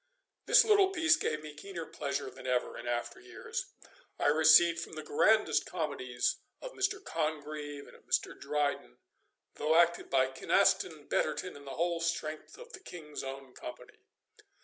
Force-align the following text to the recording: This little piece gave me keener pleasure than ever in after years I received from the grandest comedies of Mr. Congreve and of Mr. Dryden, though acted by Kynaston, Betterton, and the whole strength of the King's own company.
This 0.47 0.65
little 0.65 0.89
piece 0.89 1.15
gave 1.15 1.43
me 1.43 1.53
keener 1.53 1.85
pleasure 1.85 2.31
than 2.31 2.47
ever 2.47 2.75
in 2.75 2.87
after 2.87 3.19
years 3.19 3.67
I 4.17 4.29
received 4.29 4.79
from 4.79 4.93
the 4.93 5.03
grandest 5.03 5.67
comedies 5.67 6.37
of 6.59 6.71
Mr. 6.73 6.97
Congreve 7.05 7.85
and 7.85 7.95
of 7.95 8.05
Mr. 8.07 8.35
Dryden, 8.35 8.97
though 9.57 9.75
acted 9.79 10.09
by 10.09 10.25
Kynaston, 10.31 11.07
Betterton, 11.07 11.55
and 11.55 11.67
the 11.67 11.75
whole 11.75 11.99
strength 11.99 12.57
of 12.57 12.73
the 12.73 12.79
King's 12.79 13.23
own 13.23 13.53
company. 13.53 13.99